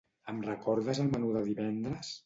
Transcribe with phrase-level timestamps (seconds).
[0.31, 2.15] Em recordes el menú de divendres?